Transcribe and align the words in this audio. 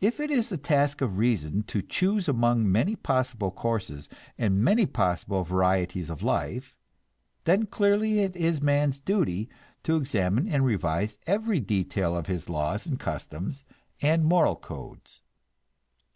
If 0.00 0.20
it 0.20 0.30
is 0.30 0.50
the 0.50 0.56
task 0.56 1.00
of 1.00 1.18
reason 1.18 1.64
to 1.64 1.82
choose 1.82 2.28
among 2.28 2.70
many 2.70 2.94
possible 2.94 3.50
courses 3.50 4.08
and 4.38 4.62
many 4.62 4.86
possible 4.86 5.42
varieties 5.42 6.10
of 6.10 6.22
life, 6.22 6.76
then 7.42 7.66
clearly 7.66 8.20
it 8.20 8.36
is 8.36 8.62
man's 8.62 9.00
duty 9.00 9.48
to 9.82 9.96
examine 9.96 10.46
and 10.48 10.64
revise 10.64 11.18
every 11.26 11.58
detail 11.58 12.16
of 12.16 12.28
his 12.28 12.48
laws 12.48 12.86
and 12.86 13.00
customs 13.00 13.64
and 14.00 14.24
moral 14.24 14.54
codes. 14.54 15.22